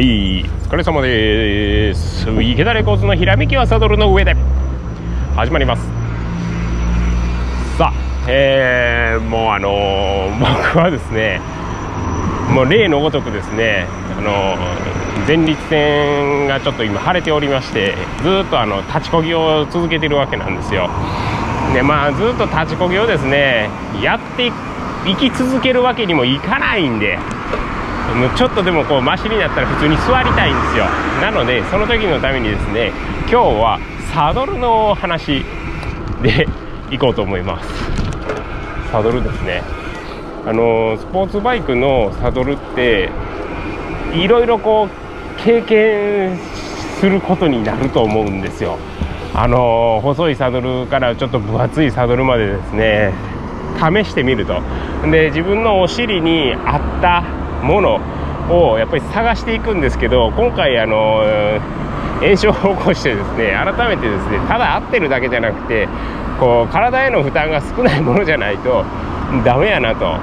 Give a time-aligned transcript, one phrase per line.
[0.00, 2.26] はい、お疲れ様です。
[2.40, 4.34] 池田レコーズのひらめきはサドルの上で
[5.36, 5.82] 始まります。
[7.76, 11.42] さあ、えー、もうあのー 僕はですね、
[12.50, 13.84] もう例のごとくですね、
[14.18, 20.88] あのー前立腺がちょっと今腫れておりまして、ずっとあの立ちこぎを続けてるわけなんですよ。
[21.74, 23.68] で、まあずっと立ちこぎをですね、
[24.02, 27.18] やっていき続けるわけにもいかないんで。
[28.14, 30.84] もうちょっとでもこうマシになったら普通に座りたいんですよ。
[31.20, 32.92] なのでその時のためにですね
[33.22, 33.78] 今日は
[34.12, 35.44] サドルの話
[36.22, 36.48] で
[36.90, 37.68] いこうと思います。
[38.90, 39.62] サドルですね。
[40.46, 43.10] あのスポーツバイクのサドルって
[44.14, 46.36] いろいろこう経験
[46.98, 48.78] することになると思うんですよ。
[49.34, 53.12] あの細いサドルからちょっと分厚いサドルまでですね
[53.78, 54.60] 試してみると。
[55.10, 57.22] で自分のお尻に合った
[57.62, 58.00] もの
[58.50, 61.22] をやっぱり探していくんですけど今回あの
[62.20, 65.88] 炎症を起こしてですね改めてですねただ合ってるだけじゃなくて
[66.38, 68.84] こう体への負担が少ないものじゃないと
[69.44, 70.18] ダメやなと、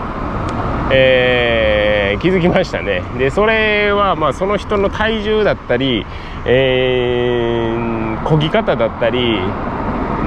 [0.94, 1.78] えー
[2.20, 3.04] 気づきましたね。
[3.18, 6.06] でそれはまあその人の体重だったり、
[6.46, 9.40] えー、漕ぎ方だったり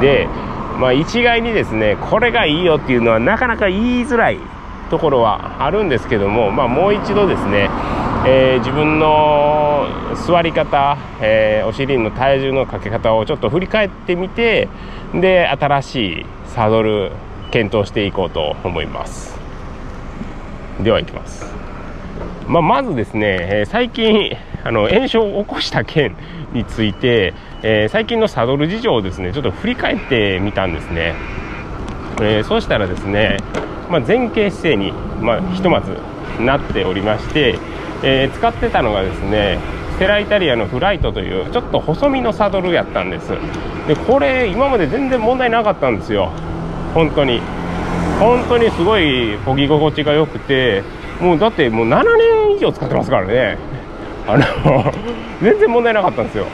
[0.01, 0.29] で、
[0.79, 4.39] まあ、一概にですねこれがいいよっていうのはなかなか言いづらい。
[4.91, 7.71] ところはあるんですけども、まあ、もう一度ですね、
[8.27, 9.87] えー自分の
[10.27, 14.69] 座り方、えーお尻の体重のかけ方をちょっと振り返ってみて
[15.15, 17.13] で新しいサドル
[17.51, 19.39] 検討していこうと思います。
[20.83, 21.47] ではいきます、
[22.47, 26.15] まあ、まずですね、えー最近あの炎症を起こした件
[26.53, 27.33] について、
[27.63, 31.15] えー最近のサドル事情をですねちょっと振り返ってみたんですね。
[32.21, 33.39] えーそうしたらですね、
[33.91, 35.97] まあ、前傾姿勢に、まあ、ひとまず
[36.41, 37.59] なっておりまして、
[38.03, 39.59] えー使ってたのがですね
[39.97, 43.29] ステライタリアのフライトというちょっと細身のサドルやったんです。
[43.87, 46.31] でこれ今まで全然問題なかったんですよ。
[46.95, 47.43] 本当に。
[48.19, 50.83] 本当にすごい漕ぎ心地が良くて
[51.21, 53.59] もうだってもう7年以上使ってますからね。
[54.27, 54.93] あの
[55.43, 56.47] 全然問題なかったんですよ。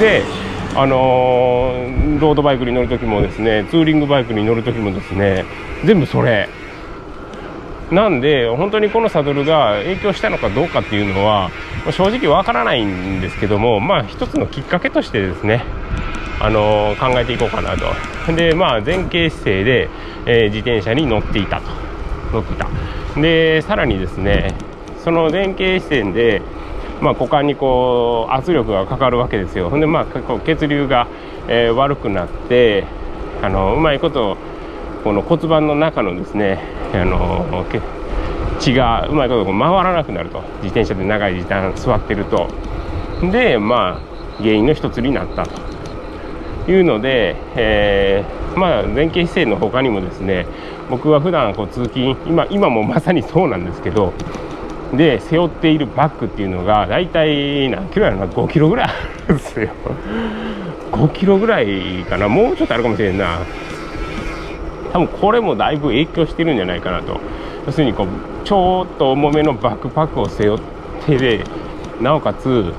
[0.00, 0.22] で
[0.74, 5.44] あのーロードバイクに乗るときもですねツーリングバイクに乗るときもですね
[5.84, 6.48] 全部それ。
[7.90, 11.50] なんで本当にこのサドルが影響したのかどうかっていうのは
[11.90, 15.64] 正直わからないんですけどもまあ一つのきっかけとしてですね
[16.40, 18.34] あのー考えていこうかなと。
[18.34, 19.88] でまあ前傾姿勢で、
[20.26, 21.70] えー自転車に乗っていたと。
[22.32, 22.68] 乗っていた。
[23.20, 24.54] でさらにですね
[25.02, 26.42] その前傾姿勢で
[27.00, 29.70] まあ、股間にこう圧力がかかるわけですよ。
[29.70, 31.06] ほんでまあこう血流が、
[31.48, 32.84] えー悪くなって
[33.42, 34.36] あのうまいこと
[35.04, 36.58] この骨盤の中のですね
[36.92, 37.64] あの
[38.58, 40.42] 血がうまいことこう回らなくなると。
[40.62, 42.48] 自転車で長い時間座ってると。
[43.32, 45.68] でまあ原因の一つになったと。
[46.70, 50.46] いうので、えーまあ、前傾姿勢の他にもですね
[50.90, 54.12] 僕は普段こう通勤今今もまさにそうなんですけど
[54.94, 59.68] で背負っているバッグっていうのが大体何キロやろな5キロぐらいあるんですよ。
[60.92, 62.28] 5キロぐらいかな。
[62.28, 63.38] もうちょっとあるかもしれんな。
[64.92, 67.20] 多分これもだいぶ影響してるんじゃないかなと。
[67.66, 68.08] 要するにこう
[68.46, 70.60] ちょっと重めのバックパックを背負っ
[71.04, 71.44] てで
[72.00, 72.72] なおかつ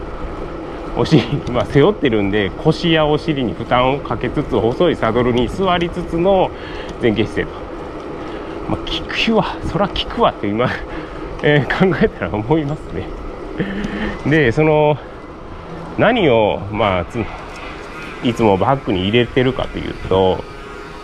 [0.98, 1.22] お尻、
[1.52, 6.50] まあ、背負ってるんで腰やお尻に負担をかけつつ細いサドルに座りつつの
[7.02, 7.52] 前傾姿勢と、
[8.70, 9.58] まあ、効くわ。
[9.72, 10.68] そら効くわって今、
[11.44, 13.08] えー考えたら思いますね。
[14.26, 14.98] でその
[15.98, 17.06] 何をまあ
[18.24, 20.44] いつもバッグに入れてるかというと、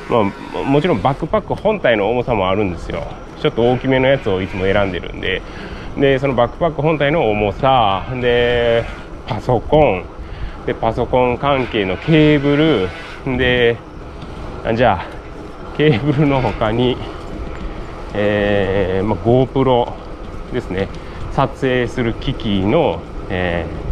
[0.09, 3.03] まあ、もちろんバックパック本体の重さもあるんですよ。
[3.41, 5.41] ちょっと大きめのやつをいつも選んでるんで。
[5.97, 8.85] でそのバックパック本体の重さで
[9.27, 10.03] パソコン。
[10.65, 12.55] でパソコン関係のケーブ
[13.25, 13.37] ル。
[13.37, 13.77] で
[14.75, 15.05] じゃあ
[15.77, 16.97] ケーブルの他に、
[18.13, 19.93] えーまあ、GoPro
[20.53, 20.87] ですね。
[21.33, 23.85] 撮影する機器の、えー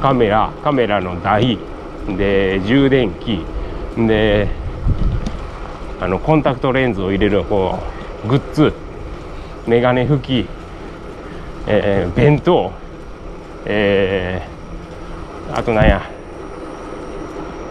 [0.00, 1.56] カメラカメラの台
[2.06, 3.40] で充電器
[3.96, 4.48] で
[5.98, 7.78] あのコンタクトレンズを入れるこ
[8.26, 8.74] うグッズ
[9.66, 10.46] メガネ拭き、
[11.66, 12.72] えー弁当、
[13.64, 16.02] えーあとなんや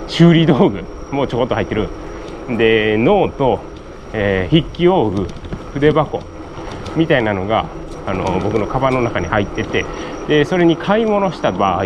[0.07, 1.89] 修理道具もうちょこっと入ってる。
[2.57, 3.59] でノート、
[4.13, 5.27] えー筆記用具
[5.73, 6.21] 筆箱
[6.95, 7.65] みたいなのが
[8.05, 9.85] あの僕のカバンの中に入ってて
[10.27, 11.85] でそれに買い物した場合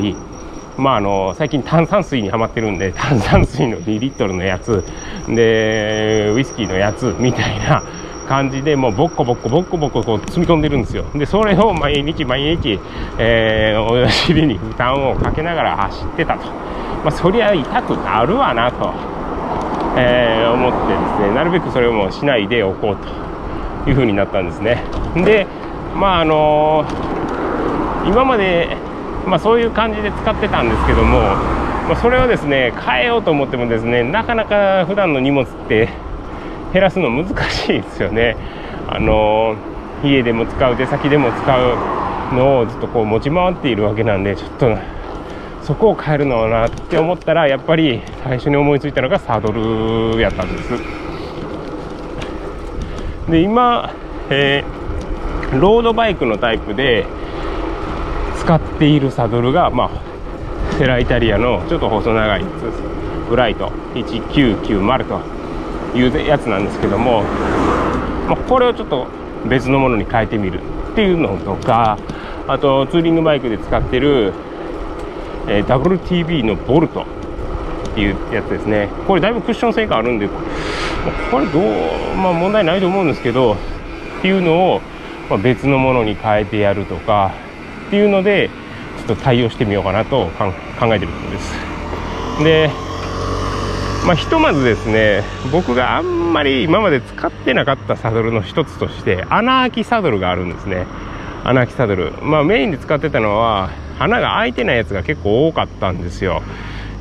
[0.77, 4.83] まあ、あの最近炭酸水にはまってるんで 炭酸水の2リットルのやつ
[5.27, 7.83] でウイスキーのやつみたいな
[8.29, 11.05] 感じでもうボッコボッコボッコボッコこう積み込んでるんですよ。
[11.15, 12.79] でそれを毎日毎日、
[13.17, 16.39] えー、お尻に負担をかけながら走ってたと、
[17.03, 18.93] まあ、そりゃ痛くなるわなと、
[19.95, 22.97] えー、思ってですねなるべくそれをもうしないでおこう
[23.85, 24.83] というふうになったんですね。
[25.15, 25.47] で
[25.95, 26.85] まああの、
[28.05, 28.77] 今まで、
[29.25, 31.19] まあ、そういう感じで使ってたんですけども、
[31.87, 35.89] まあ、それをですね変えようと思ってもですねなかなか普段の荷物って
[36.73, 38.35] 減らすの難しいですよね。
[38.89, 39.55] あの
[40.03, 44.77] 家でも使う出先でも使うのをずっとこう持ち回っているわけなんでちょっと
[45.63, 50.69] そこを変えるのはなって思ったらやっぱり最初に思いついたのがサドルやったんです
[53.29, 53.93] で今、
[54.29, 54.76] えー、
[55.53, 57.05] ロードバイクのタイプで
[58.39, 62.51] 使っているサドルがまあセライタリアのちょっと細長いやつ。
[62.51, 62.81] です
[63.29, 63.71] ブライト。
[63.93, 65.21] 1990と
[65.97, 67.23] いうやつなんですけども、
[68.27, 69.07] まあ、これをちょっと
[69.49, 70.61] 別のものに変えてみる
[70.91, 71.97] っていうのとか
[72.47, 74.33] あとツーリングバイクで使ってる、
[75.47, 77.03] えー、WTB のボルト
[77.91, 78.89] っていうやつですね。
[79.07, 80.27] これだいぶクッション性があるんで
[81.31, 84.81] これどう、まあ、問題ないと思うんですけどっていうのを、
[85.29, 87.33] ま、別のものに変えてやるとか
[87.87, 88.49] っていうので
[88.97, 92.43] ちょっと対応してみようかなと考えてるところです。
[92.43, 92.69] で
[94.05, 95.21] まあ、ひとまずですね
[95.51, 100.85] 僕があんまり今まで使ってなかったサドルの一つとして穴開きサドルがあるんですね。
[101.43, 102.13] 穴開きサドル。
[102.21, 103.69] まあメインで使ってたのは
[103.99, 106.41] 穴が開いてないやつが結構多かったんですよ。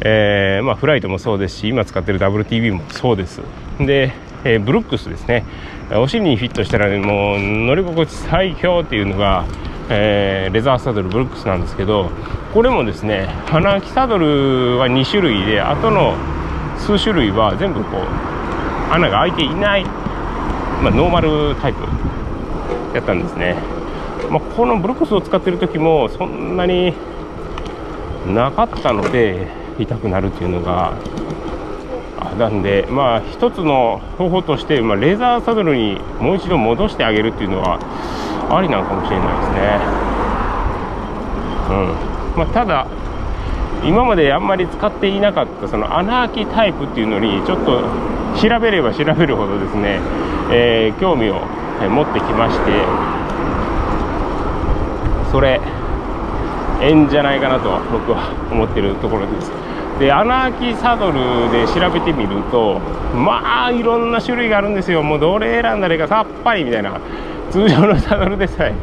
[0.01, 3.41] えー、まあ、フライトもそうですし今使ってる WTB もそうです。
[3.79, 4.13] で、
[4.45, 5.45] えー、ブルックスですね。
[5.95, 9.45] お尻にフィットしたら、ね、もう乗り心地最強っていうのが、
[9.89, 12.11] えー、レザーサドルブルックスなんですけど
[12.53, 16.17] これもですね穴開きサドルは2種類で後の
[16.77, 21.79] 数種類は全部こう穴が開いていない、まあ、ノーマルタイプ
[22.97, 23.55] やったんですね、
[24.29, 26.95] まあ、このブルックスを使ってる時もそんなに
[28.27, 29.47] なかったので
[29.79, 30.95] 痛くなるっていうのが
[32.39, 37.79] なんでまあ一つの方法として、まあ、レーザーサドルにもう一度戻してあげるっていうのは
[38.51, 40.07] ありなのかもしれないですね。
[41.71, 41.73] う
[42.35, 42.39] ん。
[42.39, 42.87] まあ、ただ
[43.85, 47.83] 今まであんまり使っていなかったその穴開きタイプっていうのにちょっと
[48.41, 50.01] 調べれば調べるほどですね、
[50.51, 51.41] えー、興味を
[51.89, 52.73] 持ってきまして
[55.31, 55.61] それ
[56.81, 59.66] ええんじゃないかなと僕は思ってるところです。
[59.99, 62.81] で穴開きサドルで調べてみると
[63.15, 65.03] まあいろんな種類があるんですよ。
[65.03, 67.01] もうどれ選んだらいいかさっぱりみたいな。
[67.49, 68.75] 通常のサドルでさえ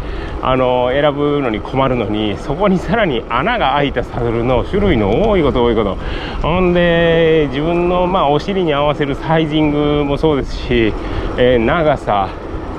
[0.42, 5.98] あの選ぶのに困るのにそこにさらに穴が開いたサドルの種類の多いこと多いこと。
[6.42, 10.94] ほんで自分のまあお尻に合わせるサイジングもそうですし、
[11.38, 12.30] えー、長さ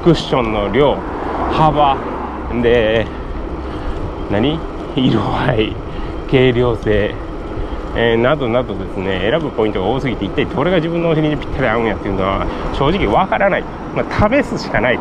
[0.03, 0.97] クッションの量
[1.53, 1.99] 幅
[2.63, 3.07] で
[4.31, 4.59] 何？
[4.97, 5.77] 色合い
[6.31, 7.15] 軽量性。
[7.97, 12.47] えー、などなどですね選ぶポイントが多すぎて一体どれが自分のお尻にぴったり合うんやっていうのは
[12.77, 13.63] 正直わからない、
[13.95, 14.99] まあ、試すしかない。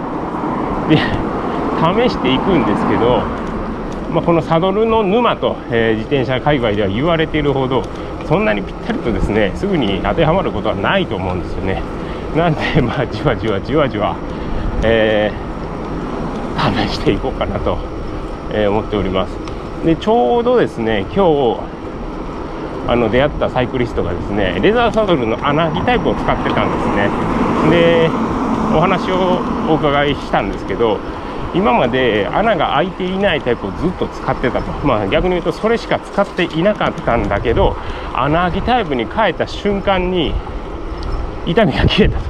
[0.90, 0.98] で
[1.84, 3.22] 試していくんですけど、
[4.14, 7.84] まあ、このサドルの沼と、えー、自転車界隈では言われているほど
[8.28, 11.82] そんなにぴったりとですねすぐに当てはまることはないと思うんですよね。
[12.36, 14.16] なんで まあじわじわじわじわ、
[14.84, 17.78] えー、試していこうかなと、
[18.52, 19.38] えー、思っております。
[19.86, 21.73] でちょうどですね今日
[22.88, 27.10] あの出会ったサイクリストがですねレザーサドルの穴開きタイプを使ってたんですね。
[27.70, 28.10] で
[28.76, 29.40] お話を
[29.72, 31.00] お伺いしたんですけど
[31.54, 37.78] 今まで穴が開いていないタイプをずっと使ってたと、まあ、逆に言うとそれしか使っていなかったんだけど
[38.14, 40.34] 穴開きタイプに変えた瞬間に
[41.46, 42.26] 痛みが消えたと。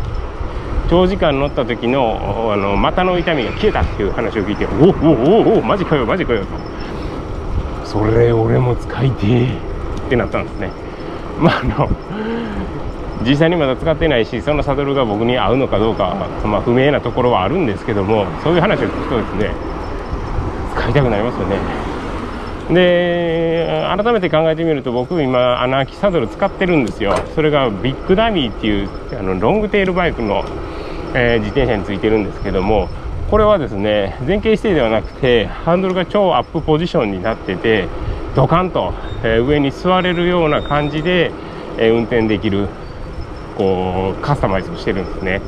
[0.89, 6.47] 長時間乗った時のあの股の痛みが消えたっていう話を聞いておおおおおマジかよマジかよと。
[7.85, 9.72] それ俺も使いてえ。
[10.13, 10.69] ってなったんですね。
[11.39, 11.89] まああの
[13.27, 19.51] 実際にまだ使ってないしそのサドルが僕に合うのかどうか、まあ、不明なところはあるんですけどもそういう話を聞くとですね
[20.75, 21.57] 使いたくなりますよね。
[22.69, 27.15] で改めて考えてみると僕今穴開きサドル使ってるんですよ。
[27.35, 30.43] それがビッグダミーっていうあのロングテールバイクの、
[31.13, 32.89] えー、自転車についてるんですけども
[33.29, 37.87] これはですね前傾姿勢ではなくてハンドルが超アップポジションになってて
[38.35, 41.31] ドカンと、え、上に座れるような感じで、
[41.77, 42.67] え、運転できる
[43.57, 45.41] こうカスタマイズをしてるんですね。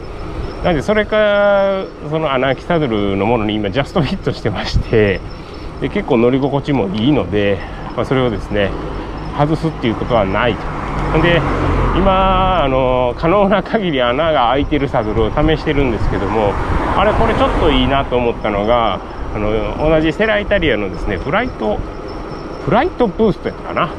[0.63, 5.20] なのでそれかその穴開きサドルのものに今ジャストフィットしてまして
[5.80, 7.60] で結構乗り心地もいいので、
[7.96, 8.72] まあ、それをですね
[9.38, 11.22] 外すっていうことはないと。
[11.22, 11.39] で
[11.96, 16.51] 今あの可能な限り穴が開いてるサドルを試してるんですけども
[16.98, 19.00] あれこれちょっといいなと思ったのが
[19.34, 21.80] あの同じセライタリアのですねフライト
[22.65, 23.93] フライトブーストやったかな。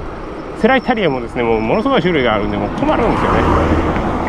[0.60, 3.42] セライタリアもですねもうものすごい種類があるんでもう困るんですよね。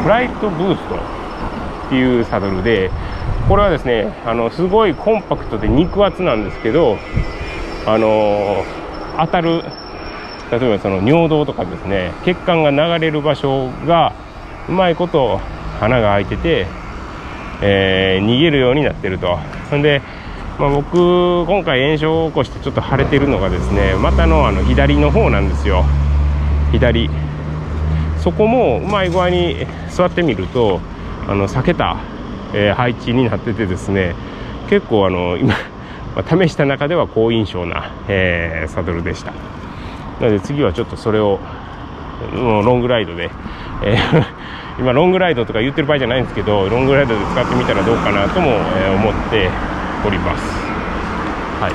[0.04, 2.92] フライトブーストっていうサドルで
[3.48, 6.98] これはですねあのすごいコンパクトで肉厚なんですけど
[7.86, 8.64] あの
[9.18, 9.64] 当たる
[10.52, 14.14] 例えばその尿道とかですね血管が流れる場所が
[14.70, 15.40] うまいこと
[15.82, 16.68] 穴が開いてて、
[17.62, 19.40] えー、逃げるようになってると。
[19.76, 20.02] んで、
[20.60, 25.86] まあ、僕今回炎症を起こしてちょっと腫れてるのがですね股のあの左の方なんですよ
[26.72, 27.10] 左
[28.24, 30.82] そこもうまい具合に座ってみると
[31.28, 31.98] あの避けた、
[32.54, 34.16] えー、配置になっててですね
[34.68, 35.54] 結構あの今
[36.28, 39.34] 試した中では好印象な、えー、サドルでした。
[40.20, 41.40] なので次はちょっとそれを
[42.34, 43.30] ロングライドで、
[43.84, 44.24] えー、
[44.82, 48.50] 今ロングライドとか言ってる場合じゃないんですけどロングライドで使ってみたらどうかなとも、
[48.96, 49.52] 思って
[50.06, 50.44] おります。
[51.60, 51.70] は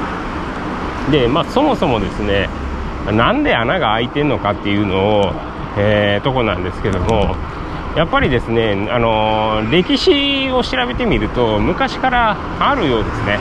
[1.08, 1.10] い。
[1.10, 2.48] でまあそもそもですね
[3.10, 5.32] なんで穴が開いてんのかっていうのを、
[5.76, 7.34] えー、とこなんですけども
[7.96, 13.38] やっぱりですね、あのー、歴史を調べてみると昔からあるようですね。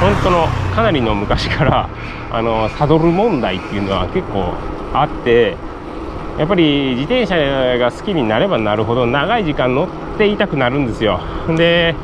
[0.00, 1.88] 本当のかなりの昔から
[2.32, 4.52] あのサドル問題っていうのは結構
[4.92, 5.56] あって
[6.38, 7.36] やっぱり自転車
[7.78, 11.20] が好きになればなるほど長い時間乗っていたくなるんですよ。
[11.56, 11.94] で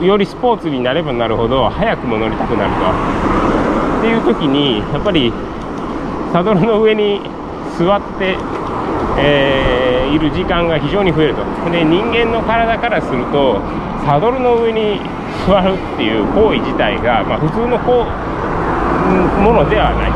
[0.00, 4.00] よりスポーツになればなるほど早くも乗りたくなると。
[4.00, 5.32] っていう時にやっぱり
[6.32, 7.20] サドルの上に
[7.78, 8.36] 座って、
[9.18, 11.44] えー、いる時間が非常に増えると。
[11.70, 13.60] で人間の体からすると
[14.06, 15.00] サドルの上に
[15.46, 20.10] 座るっていう行為自体が、まあ、普通のこうものではない。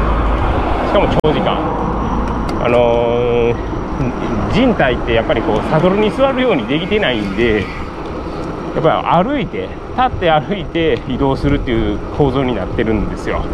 [0.88, 1.58] しかも長時間。
[2.64, 3.54] あのー、
[4.54, 7.66] 人体ってやっぱりこうサドルに座るようにできてないんで
[8.74, 13.44] やっぱり歩いて立って歩いて移動するっていう構造になってるんですよ。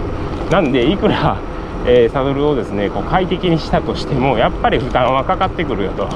[0.51, 1.39] なんでいくら、
[1.87, 6.09] えー、サドルをですねこう快適にしたとしてもやっぱり負担はかかってくるよと。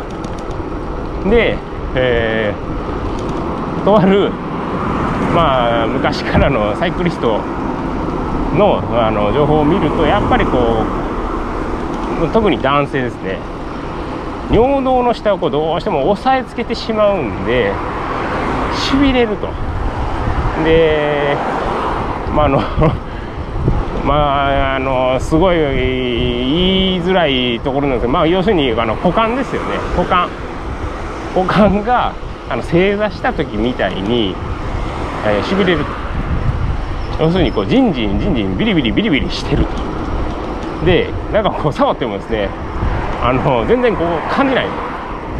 [1.28, 1.56] で、
[1.94, 4.30] えー、とある
[5.34, 7.40] まあ、昔からのサイクリスト
[8.56, 10.84] のあの情報を見るとやっぱりこ
[12.22, 13.38] う特に男性ですね。
[14.52, 17.72] 尿道の下をこうどうしても押さえつけてしまうんで
[18.84, 19.48] しびれると。
[20.64, 21.36] で
[22.34, 22.62] まああの
[24.04, 29.68] まああのすごい言いづらいところなんですけど、まあ、要するにあの股間ですよね。
[29.96, 30.28] 股間。
[31.34, 32.12] 股間が
[32.48, 34.34] あの正座した時みたいに
[35.26, 35.84] えー、しびれる
[37.18, 40.84] 要するにこうじんじんじんじんビリビリビリビリしてると。
[40.84, 42.48] でなんかこう触ってもですね
[43.22, 44.66] あの全然こう感じない。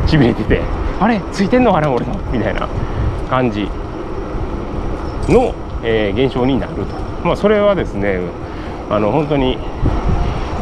[0.07, 0.61] しびれてて
[1.01, 1.21] あれ？
[1.33, 2.15] ついてんのかな俺の？
[2.33, 2.67] みたいな。
[3.25, 3.69] 感じ
[5.29, 6.85] の、えー、現象になると。
[7.25, 8.21] まあそれはですね
[8.91, 9.59] あの本当に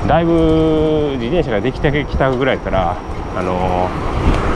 [0.07, 2.97] だいぶ自転車ができてきたぐらいから
[3.37, 3.89] あの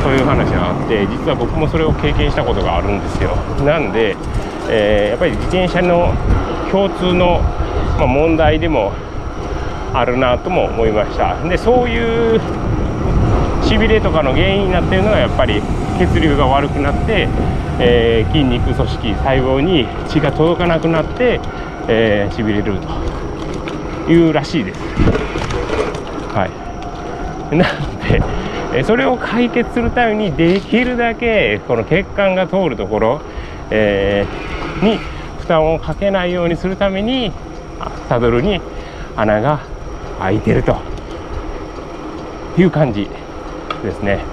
[0.03, 3.31] そういう話があって実は僕もそれを経験したことがあるんですよ。
[3.65, 4.17] なんで
[4.69, 6.13] えー、やっぱり自転車の
[6.71, 7.41] 共通の、
[7.99, 8.93] まあ、問題でも
[9.95, 11.41] あるなとも思いました。
[11.49, 12.41] でそういう
[13.67, 15.61] しびれとかの原因になっているのはやっぱり
[15.99, 17.29] 血流が悪くなって、
[17.81, 21.41] えー、筋肉組織細胞に血が届かなくなって、
[21.89, 22.79] えー、しびれる
[24.07, 24.81] というらしいです。
[26.35, 26.49] は
[27.51, 33.21] い、 なのでそれを解決するためにできるだけこの血管が通るところ、
[33.71, 34.99] えーに
[35.39, 37.33] 負担をかけないようにするために
[38.09, 38.61] サドルに
[39.17, 39.61] 穴が
[40.19, 40.77] 開いてると
[42.59, 43.09] いう感じ
[43.87, 44.25] ですね。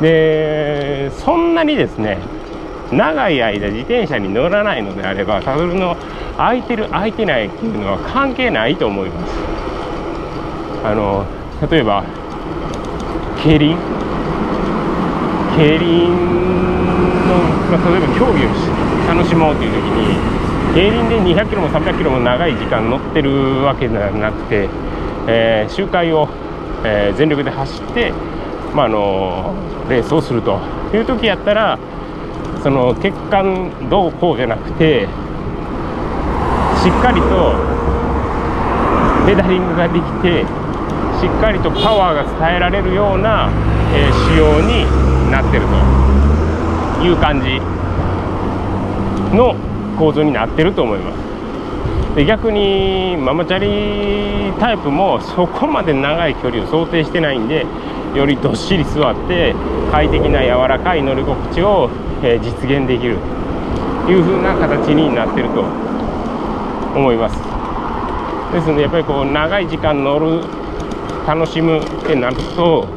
[0.00, 2.18] でそんなにですね
[2.92, 5.96] 長い間自転車に乗らないのであればサドルの
[6.36, 9.34] 開いてる開いてないっていうのは関係ないと思います。
[10.84, 11.26] あの
[11.70, 12.04] 例えば
[13.42, 13.76] 競輪？
[15.56, 16.08] 競輪
[17.28, 17.34] の、
[17.70, 20.40] まあ、例えば競技をし楽しもうという時に
[20.74, 24.68] 競輪で200キロも300キロも長い時間乗ってるわけではなくて、
[25.26, 26.28] えー、周回を、
[26.84, 28.12] えー、全力で走って、
[28.74, 29.54] まあ、の
[29.88, 30.58] レースをすると
[30.94, 31.78] いう時やったら
[32.62, 35.08] その血管どうこうじゃなくて
[36.82, 37.54] しっかりと
[39.26, 40.44] ペダリングができて
[41.20, 43.50] しっかりとパワーが伝えられるような、
[43.94, 47.60] えー、仕様になってるという感じ
[49.36, 49.54] の
[49.98, 51.39] 構造になってると思います。
[52.14, 57.64] で逆にママチャリタイプもそこまで長い距離を想定してないんで
[58.14, 59.54] よりどっしり座って
[59.92, 61.88] 快適な柔らかい乗り心地を、
[62.22, 63.18] えー、実現できる
[64.06, 65.60] という風な形になってると
[66.96, 67.36] 思います。
[68.52, 70.42] ですのでやっぱりこう長い時間乗る
[71.24, 72.88] 楽しむってなると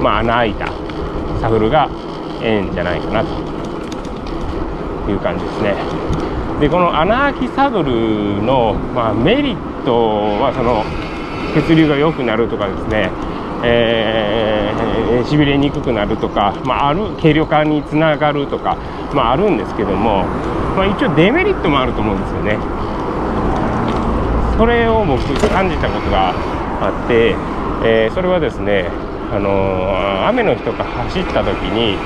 [0.00, 0.66] まあ穴開いた
[1.40, 1.88] サドルが
[2.42, 3.28] ええんじゃないかなと
[5.08, 6.11] いう感じですね。
[6.60, 9.94] でこの穴開きサドルの、まあ、メリット
[10.40, 10.84] はその
[11.54, 13.10] 血流が良くなるとかですね
[13.64, 18.76] えー、しびれにくくなるとか、まあ、ある軽量化につながるとか、
[19.14, 20.24] まあ、あるんですけども、
[20.76, 22.58] まあ、一応デメリットもあると思うんですよね。
[24.58, 26.34] それを僕感じたことが
[26.80, 27.36] あって、
[27.84, 28.90] えー、それはですね
[29.32, 31.96] あのー、雨の日とか走った時に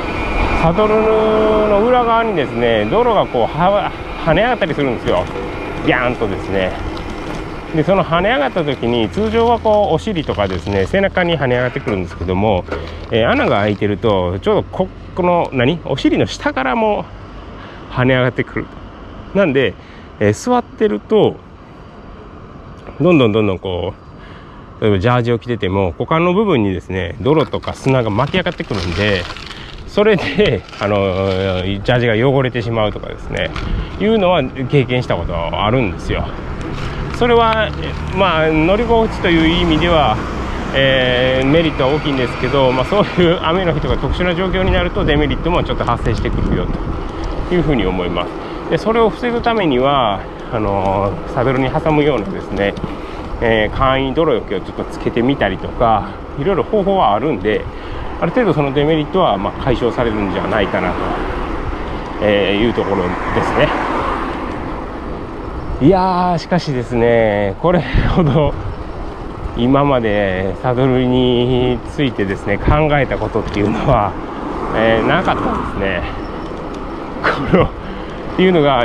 [0.62, 3.90] サドルの裏側にですね泥がこうは
[4.26, 5.24] 跳ね上がったりするんですよ。
[5.86, 6.72] ギャーンとですね。
[7.76, 12.64] でその跳ね上がった時に通常はこうお尻とかですね背中に跳ね上がってくるんですけども、
[13.12, 15.80] えー、穴が開いてるとちょうどここの何？
[15.84, 17.04] お尻の下からも
[17.92, 18.66] 跳ね上がってくる
[19.34, 19.74] なんで、
[20.18, 21.36] えー、座ってると
[23.00, 23.94] どんどんどんどんこ
[24.80, 29.22] う例えばジャージを着てても股間の部分にですね泥とか砂が巻き上がってくるんで
[29.96, 33.50] それであのジャージが汚れてしまうとかですね
[33.98, 36.28] いうのは経験したことあるんですよ。
[37.18, 37.70] それは
[38.14, 40.18] まあ乗り心地という意味では
[40.74, 46.66] えー、メリットは大きいんですけど、まあ、そういう雨の日とか特殊な状況になるとデメリットもちょっと発生してくるよ
[47.48, 48.70] というふうに思います。
[48.70, 50.20] でそれを防ぐためには
[50.52, 52.74] あのー、サドルに挟むようなですね、
[53.40, 57.64] えー、簡易泥よけをちょっとつけてみたりとかいろいろ方法はあるんで
[58.20, 60.96] ある程度そのデメリットはま解消されるんじゃないかなと、
[62.22, 63.08] えいうところで
[63.42, 63.68] すね。
[65.82, 67.82] いやーしかしですねこれ
[68.16, 68.54] ほど
[69.58, 74.12] 今までサドルについてですね考えたことっていうのは、
[74.74, 76.02] えー、なかったんですね。
[77.52, 77.68] この
[78.36, 78.84] っていうのが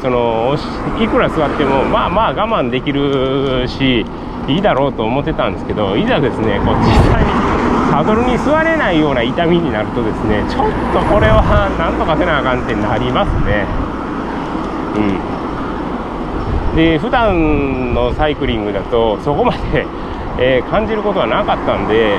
[0.00, 0.56] その
[0.98, 4.06] いくら座ってもまあまあ我慢できるし
[4.48, 7.30] いいだろうと思ってたんですけどいざですねこう実際に
[7.92, 11.44] サドルに座れないような痛みになるとですねちょっとこれは
[11.76, 13.66] なんとかせなあかんってなりますね。
[14.96, 16.74] うん。
[16.76, 19.86] で普段のサイクリングだとそこまで、
[20.40, 22.16] えー、感じることはなかったんで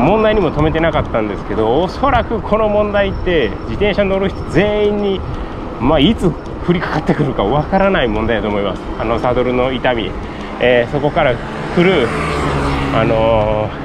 [0.00, 5.20] 問題にも止めてなかったんですけどおそらくこの問題って自転車乗る人全員に、
[5.80, 6.30] まあ、いつ
[6.66, 8.82] 降りかかってくるかわからない問題だと思います。
[8.98, 10.10] あのサドルの痛み、
[10.60, 12.08] えー、そこから来る
[12.94, 13.84] あのー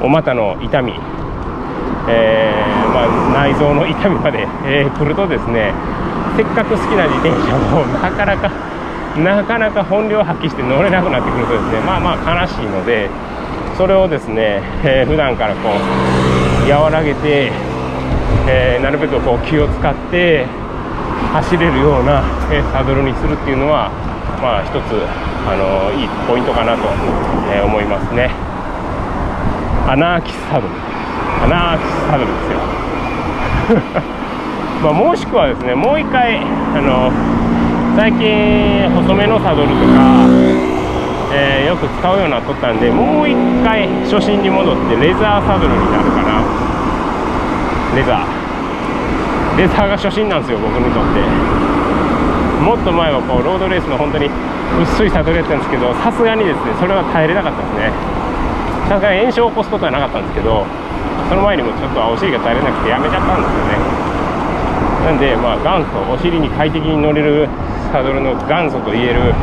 [0.00, 0.92] お股の痛み、
[2.08, 5.74] えー、まあ、内臓の痛みまで、え、来るとですね
[6.36, 8.48] せっかく好きな自転車もなかなか
[9.18, 13.10] なかなか本領発揮して乗れなくなってくるとですねまあまあ悲しいので
[13.78, 17.52] それをですね、えー、普段からこう和らげて、
[18.48, 20.46] えー、なるべくこう気を使って
[21.32, 23.88] 走れるような、えー、サドルにするっていうのは
[24.42, 24.98] まあ一つ
[25.46, 26.82] あのいいポイントかなと、
[27.54, 28.30] え思いますね。
[29.86, 30.74] 穴開きサドル
[31.44, 32.58] 穴開きサドルですよ
[34.82, 36.42] まあもしくはですねもう一回
[36.74, 37.10] あの
[37.96, 40.47] 最近細めのサドルとか、
[41.30, 46.40] えー、よく使うようになっとったんでもう一回初心に戻ってレザーサドルになるかな
[47.94, 49.58] レザー。
[49.58, 51.20] レザーが初心なんですよ僕にとって。
[52.64, 54.30] もっと前はこうロードレースの本当に
[54.82, 57.92] 薄いサドルやったんですけどさすがにですねそれは耐えれなかったですね。
[58.88, 60.64] さすがに炎症を起こすことはなかったんですけど
[61.28, 63.76] その前にもちょっとお尻が耐えれなくてやめちゃったんですよね。
[65.04, 67.48] なんでまあ元祖お尻に快適に乗れる
[67.92, 69.34] サドルの元祖といえる、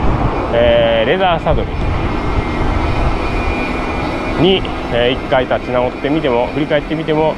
[0.58, 1.68] えー、レザーサドル
[4.42, 4.62] に、
[4.94, 7.36] えー、一回立ち直ってみても振り返ってみても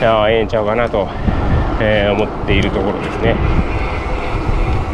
[0.00, 1.08] ええんちゃうかなと、
[1.80, 3.36] えー、思っているところですね。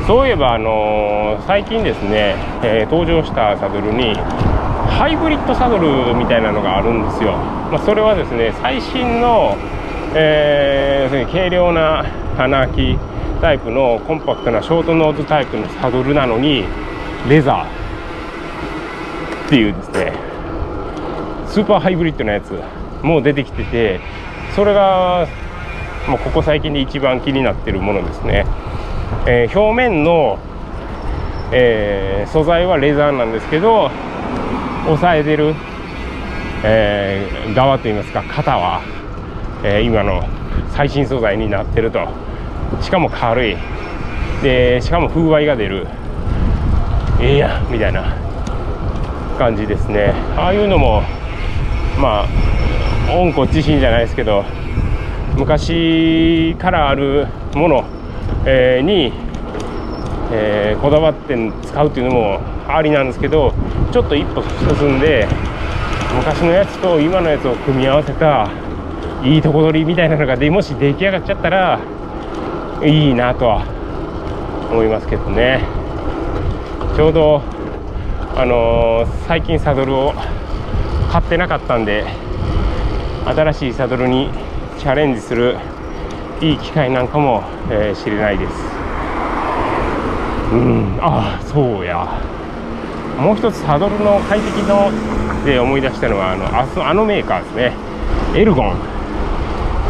[0.06, 7.32] そういえば、あのー、最近ですね、え、登場したサドルにハイブリッドサドルみたいなのがあるんですよ、
[7.70, 9.56] まあ、それはですね最新の、
[10.14, 12.04] えー、軽量な
[12.36, 12.98] 穴開き
[13.40, 16.64] タイプのコンパクトなショートノーズタイプのサドルなのに
[17.28, 20.12] レザーっていうですね
[21.46, 22.52] スーパーハイブリッドなやつ
[23.02, 24.00] もう出てきてて
[24.54, 25.26] それが、
[26.08, 28.46] まあ、ここ最近で一番気になってるものですね、
[29.26, 30.38] えー、表面の、
[31.52, 33.90] えー、素材はレザーなんですけど
[34.85, 35.54] 押さえてる、
[36.64, 38.82] えー、側といいますか肩は、
[39.62, 40.22] えー、今の
[40.74, 42.08] 最新素材になってると。
[42.80, 43.56] しかも軽い。
[44.42, 45.87] でしかも風合いが出る。
[47.22, 48.16] ええやみたいな
[49.38, 50.12] 感じですね。
[50.37, 51.02] ああいうのも
[52.00, 52.26] まあ
[53.12, 54.44] 温故知新じゃないですけど
[55.37, 57.85] 昔からあるもの、
[58.44, 59.12] えー、に、
[60.32, 63.54] えー、こだわって使うっていうのもありなんですけど
[63.92, 64.42] ちょっと一歩
[64.76, 65.28] 進んで
[66.16, 68.50] 昔のやつと今のやつを組み合わせた
[69.22, 71.80] いいとこ取りみたいなのがでもし出来上がっちゃったら
[72.82, 73.64] いいなとは
[74.72, 75.81] 思いますけどね。
[76.94, 77.42] ちょうど
[78.37, 80.12] あのー、最近サドルを
[81.11, 82.05] 買ってなかったんで
[83.24, 84.28] 新しいサドルに
[84.78, 85.57] チャレンジする
[86.42, 88.52] いい機会なんかも、えー、しれないです。
[90.52, 90.98] うん。
[91.00, 92.07] ああそうや。
[93.18, 94.90] もう一つサドルの快適の
[95.46, 97.72] で思い出したのはあのああのメーカーですね。
[98.35, 98.76] エルゴン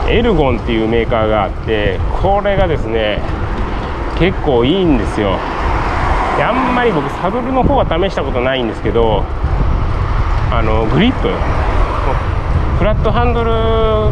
[0.09, 3.21] エルゴンっていうメーカーがあってこれがですね
[4.19, 5.37] 結構いいんですよ。
[6.43, 9.23] であんまり僕サドルの方は試したことないんですけど
[10.51, 11.31] あのグリップ。
[12.79, 14.11] フラットハンドル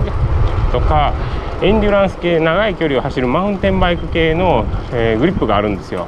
[0.70, 1.12] とか
[1.60, 6.06] エンデュランス系長い距離を走るマウンテンバイク系の、えー、グリップがあるんですよ。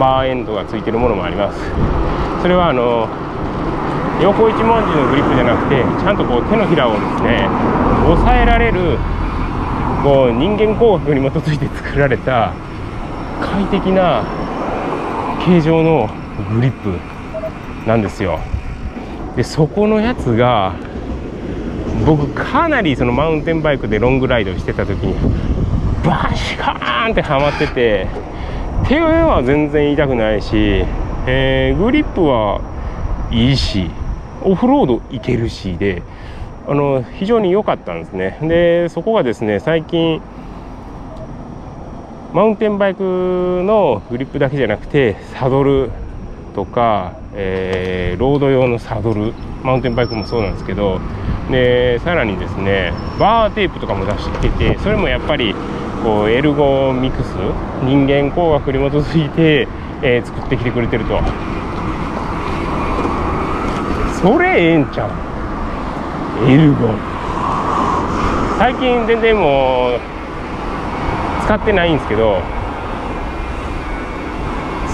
[0.00, 1.60] バーエンドがついてるものもあります。
[2.42, 3.06] それはあの
[4.20, 7.46] 横一文字のグリップじゃなくてちゃんとこう手のひらをですね
[8.10, 8.98] 押さえられる
[10.02, 12.52] こう人間工学に基づいて作られた
[13.40, 14.24] 快適な
[15.46, 16.10] 形状の
[16.52, 16.98] グリップ
[17.86, 18.40] なんですよ。
[19.36, 20.74] でそこのやつが
[22.04, 25.14] 僕かなりそのマウンテンバイクでロングライドしてた時に
[26.04, 28.08] バシカーンってはまってて
[28.88, 30.84] 手は全然痛くないし、
[31.26, 32.60] えー、グリップは
[33.30, 33.88] いいし
[34.42, 36.02] オフロードいけるしで
[36.66, 38.38] あの非常に良かったんですね。
[38.42, 40.20] でそこがですね最近
[42.36, 43.00] マウンテンバイク
[43.64, 45.90] のグリップだけじゃなくてサドル
[46.54, 49.32] とか、えー、ロード用のサドル
[49.64, 51.00] マウンテンバイクもそうなんですけど
[51.50, 55.54] でさらにですねバーテープとかも出しててそれもやっぱり
[56.04, 57.28] こうエルゴミクス
[57.84, 59.66] 人間工学に基づいて、
[60.02, 61.18] えー、作ってきてくれてると。
[64.20, 66.50] それええんちゃう？
[66.50, 66.88] エルゴ。
[68.58, 70.15] 最近全然もう
[71.46, 72.42] 使ってないんですけど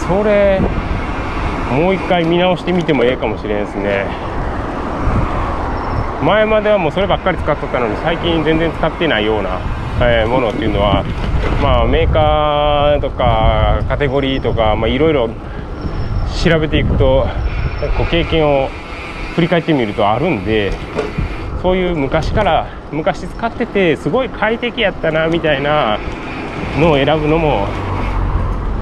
[0.06, 0.60] それ
[1.72, 4.04] もう一回見直してみてもええかもしれんですね。
[6.22, 9.58] 前まではもうそればっかり使っとったのに最近全然使ってないような、
[10.02, 11.02] え、ものっていうのは、
[11.62, 15.30] まあ、メーカーとかカテゴリーとかいろいろ
[16.44, 17.26] 調べていくと
[17.96, 18.68] こう経験を
[19.34, 20.72] 振り返ってみるとあるんで
[21.62, 25.98] そういう昔から昔使っててすごい快適やったなみたいな
[26.78, 27.66] のを選ぶのも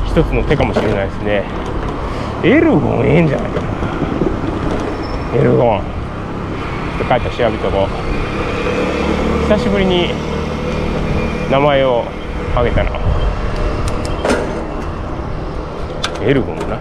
[0.07, 1.45] 一つの手かもしれないですね。
[2.43, 3.69] エルゴンええんじゃないかな。
[5.39, 5.83] エルゴン。
[6.99, 7.89] と帰った調べとこ
[9.49, 10.11] 久しぶりに
[11.51, 12.05] 名前を
[12.53, 12.91] 挙げたな。
[16.23, 16.79] エルゴンな。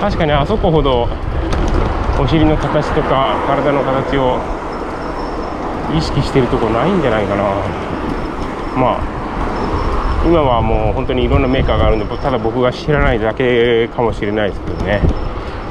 [0.00, 1.08] 確かにあそこほど
[2.20, 4.40] お尻の形とか体の形を
[5.96, 7.44] 意識してるとこないんじゃないかな。
[8.76, 9.22] まあ
[10.24, 15.00] 今はもう本当にいろんなメーカーがあるんでただ僕が知らないだけかもしれないですけどね。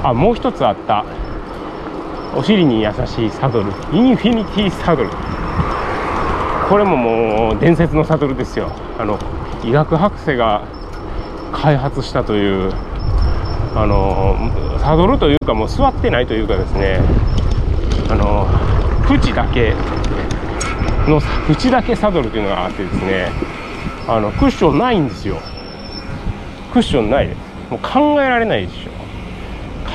[0.03, 1.05] あもう一つあった。
[2.35, 3.69] お尻に優しいサドル。
[3.93, 5.09] インフィニティサドル。
[6.69, 8.71] これももう伝説のサドルですよ。
[8.97, 9.17] あの
[9.63, 10.63] 医学博士が
[11.53, 12.71] 開発したという
[13.75, 14.35] あの
[14.79, 16.99] サドルというかもう座ってないというかですね。
[18.09, 18.47] あの
[19.09, 19.73] 縁だけ
[21.07, 23.29] の縁だけサドルというのがあってですね
[24.07, 25.37] あのクッションないんですよ。
[26.73, 27.37] クッションないです。
[27.69, 28.91] もう考えられないでしょ。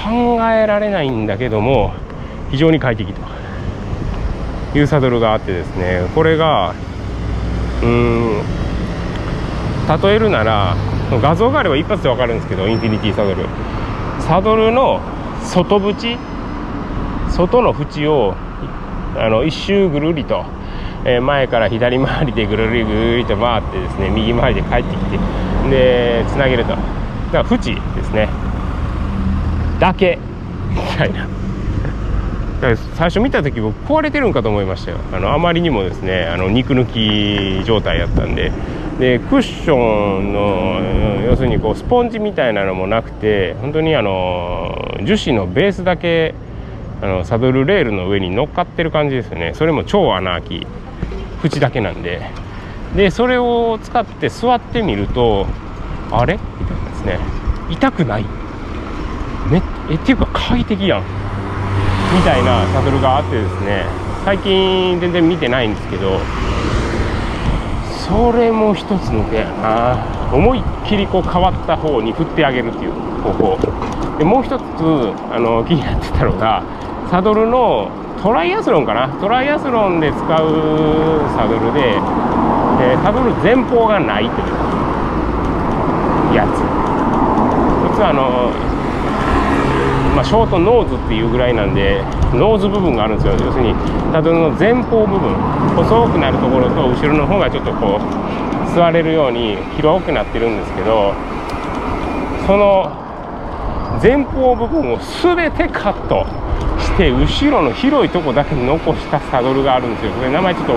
[0.08, 1.92] 考えられないんだけども
[2.50, 3.20] 非常に快適と
[4.78, 6.74] いうサドルがあってですねこれが
[7.82, 8.42] うん
[10.02, 10.76] 例えるなら
[11.22, 13.46] 画像があれば一発で分かるんですけどインフィニティサドル。
[14.20, 15.00] サドルの
[15.44, 16.18] 外縁
[17.30, 18.34] 外の縁を
[19.16, 20.44] あの一周ぐるりと、
[21.08, 25.18] え、前から左回りでぐるりぐるりと回ってですね右回りで帰ってきて
[25.70, 26.70] でつなげると。
[26.70, 26.82] だか
[27.32, 27.58] ら縁
[27.94, 28.28] ですね。
[29.78, 30.18] だけ。
[30.70, 31.28] みたいな。
[32.94, 34.98] 最初見た時僕壊れてるんかと思いましたよ。
[35.12, 38.50] あのあまりにもですねあの肉抜き状態やったんで。
[38.98, 39.76] でクッショ
[40.20, 40.80] ンの
[41.26, 46.34] 要するにこうスポンジみたいなのもなくて本当にあの樹脂のベースだけ
[47.02, 49.52] あのサドルレールの上に乗っかってる感じですよね。
[49.54, 50.66] それも超穴開き
[51.44, 52.30] 縁だけなんで。
[52.96, 55.46] でそれを使って座ってみると
[56.10, 56.34] あれ？
[56.34, 57.18] みたいなですね。
[57.70, 58.24] 痛くない？
[59.50, 61.02] めえっていうか快適やん。
[62.14, 63.84] みたいなサドルがあってですね。
[64.24, 66.18] 最近全然見てないんですけど
[68.08, 74.18] それも一つの手やな思いっきりこう変わった方に振ってあげるっていう方法。
[74.18, 74.62] でもう一つ
[75.30, 76.64] あの気になってたのが
[77.10, 77.88] サドルの
[78.20, 79.08] トライアスロンかな。
[79.20, 80.26] トライアスロンで使う
[81.36, 84.44] サドルで、えー、サドル前方がないとい
[86.32, 86.58] うやつ。
[87.90, 88.50] 普通あの
[90.16, 93.34] まあ、ショートノーズっていうぐらいなんでノーズ部分があるんですよ。
[93.34, 93.74] 要するに
[94.12, 95.34] サドルの前方部分
[95.76, 101.14] 細くなるところと後ろの方がちょっとこう座れるように広くなってるんですけど
[102.46, 102.90] その
[104.02, 106.45] 前方部分を全てカット。
[106.96, 110.12] て後ろの広いとこだけ残したサドルがあるんですよ。
[110.12, 110.72] これ名前ちょっと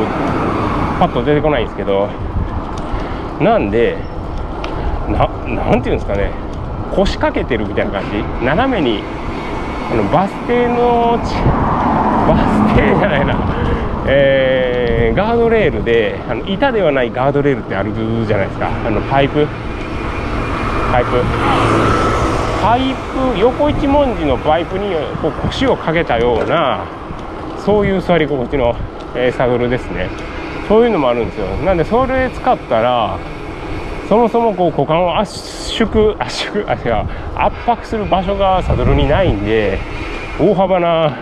[0.99, 2.09] パッと出てこないんですけど。
[3.39, 3.97] なんで
[5.07, 6.31] ななんていうんですかね。
[6.93, 8.45] 腰掛けてるみたいな感じ。
[8.45, 9.01] 斜めに
[9.91, 11.17] あのバス停の
[12.27, 13.35] バス停じゃないな、
[14.07, 17.93] えー、ガードレールであの板ではないガードレールってある
[18.27, 18.67] じゃないですか。
[18.67, 19.47] あのパイプ。
[20.91, 21.98] パイプ。
[22.61, 22.93] パイ
[23.33, 26.85] プ横一文字のパイプにこう腰をかけたような
[27.65, 28.75] そういう座り心地の、
[29.15, 30.09] えー、サドルですね。
[30.67, 31.47] そういうのもあるんですよ。
[31.65, 33.17] なんでそれ使ったら
[34.07, 39.79] そもそもこう股間を圧縮圧縮あ違う圧迫する場所がサドルにないんで
[40.39, 41.17] 大幅な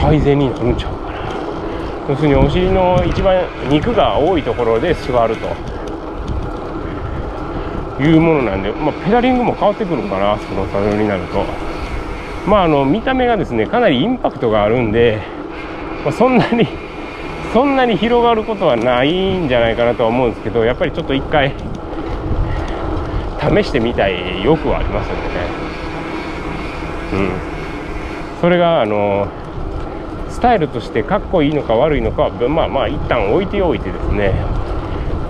[0.00, 1.18] 改善になるんちゃうかな。
[2.08, 5.69] 要するにお尻の一番肉が多いところで座ると。
[8.00, 11.44] いうものなんで、まあ、ペダリングも変わってくるかなそのサドルになると。
[12.46, 15.20] まああの見た目がですねかなりインパクトがあるんで、
[16.04, 16.66] まあ、そんなに
[17.52, 21.52] そんなに広がることはないんじゃないかなとは思うんですけどやっぱりちょっと一回
[23.40, 25.20] 試してみたい欲はありますよね。
[27.12, 27.30] うん。
[28.40, 29.26] それがあの
[30.28, 34.32] スタイルとしてかっこいいのか悪いのかはまあまあ一旦置いておいてですね。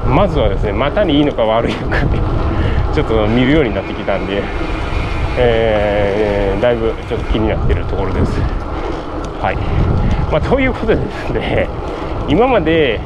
[0.07, 2.40] まずはですね股にいいのか悪いのかって
[2.95, 4.43] ちょっと見るようになってきたんで、
[5.39, 8.33] えー、だいぶちょっと気になってるところです。
[9.41, 9.57] はい。
[10.31, 11.69] まあ、ということでですね
[12.29, 13.01] 今まで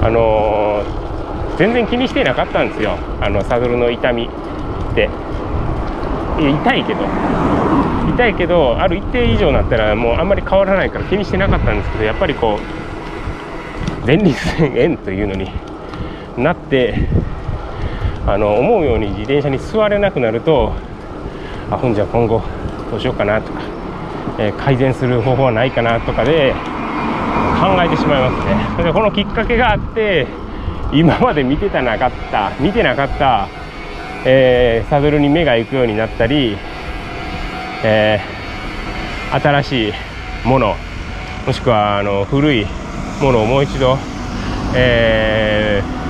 [0.00, 2.96] あのー、全然気にしてなかったんですよ。
[3.20, 4.28] あのサドルの痛み
[4.92, 5.08] って。
[6.38, 7.00] 痛いけど。
[8.14, 12.58] 痛いけどある一定以上になったらもうあんまり変わらないから気にしてなかったんですけどやっぱりこ
[14.02, 15.50] う前立腺炎というのに
[16.38, 17.08] なって
[18.26, 20.72] あの思うように自転車に座れなくなると
[21.70, 22.42] あほんじゃ今後
[22.90, 23.60] どうしようかなとか、
[24.38, 26.52] えー、改善する方法はないかなとかで
[27.60, 28.84] 考えてしまいますね。
[28.84, 30.26] でこのきっかけがあって
[30.92, 33.48] 今まで見てたなかった見てなかった、
[34.24, 36.56] えー、サドルに目が行くようになったり、
[37.84, 39.92] えー、新しい
[40.44, 40.76] もの
[41.46, 42.66] もしくはあの古い
[43.22, 43.98] ものをもう一度、
[44.74, 46.05] えー、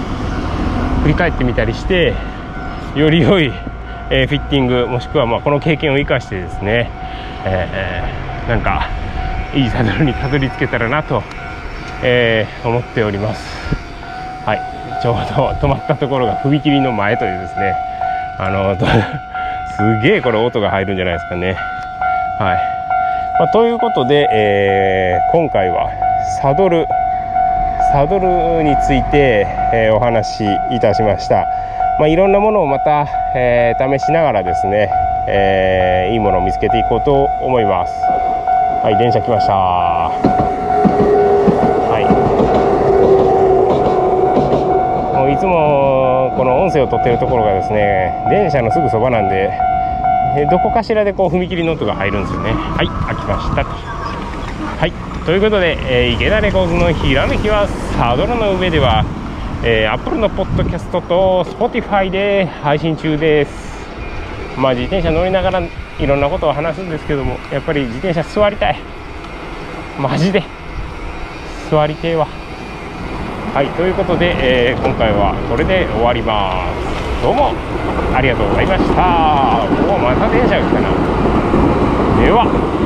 [1.07, 2.15] 振り返ってみたりして
[2.97, 3.53] より良い、
[4.11, 6.91] えー、フィッティングもしくはまあこの経験を生かしてですね、
[7.45, 8.89] えー、なんか
[9.55, 11.23] いいサドルにたどり着けたらなと、
[12.03, 13.41] えー、思っております。
[14.45, 15.01] はい。
[15.01, 17.77] ちょうど止まったところが踏切の前というですね。
[18.41, 18.75] あの
[19.77, 21.57] すげえこれ音が入るんじゃないですかね。
[22.41, 22.59] はい、
[23.39, 25.89] まあ、ということで、えー、今回は
[26.43, 26.85] サドル
[27.97, 31.47] サドルについて、えー、お話しいたしました、
[31.99, 34.91] まあ、いろんなものをまた、えー、試しながらですね、
[35.27, 37.93] えー、いいものを見つけていこうと思います。
[38.85, 39.55] はい電車来ました。
[39.55, 40.13] は
[41.97, 42.05] い。
[45.17, 49.59] もういつもこの音声を撮ってるところがですね電車のすぐそばなんで
[50.51, 52.53] どこかしらでこう踏切の音が入るんですよね。
[52.53, 55.06] はい開きましたはい。
[55.27, 57.67] ということで、えー、池田レコーズのひらめきは
[57.99, 59.05] サドルの上では、
[59.65, 63.51] えー、Apple のポッドキャストと Spotify で配信中です。
[64.57, 68.79] まあ自転車乗りながらいろんなことを話すんですけどもやっぱり自転車座りたい。
[69.99, 70.45] マジで。
[71.73, 72.29] 座りてえわ。
[73.53, 76.73] はいということで、えー、今回はこれで終わりま
[77.19, 77.23] す。
[77.25, 77.51] どうも
[78.15, 79.67] ありがとうございました。
[79.91, 80.91] おおまた電車が来たな。
[82.25, 82.86] では。